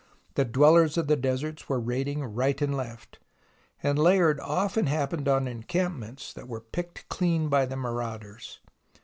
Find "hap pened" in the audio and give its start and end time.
4.87-5.27